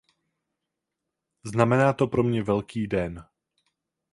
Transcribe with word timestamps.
Znamená 1.43 1.93
to 1.93 2.07
pro 2.07 2.23
mě 2.23 2.43
velký 2.43 2.87
den. 2.87 3.25